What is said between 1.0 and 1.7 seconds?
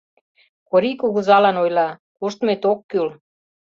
кугызалан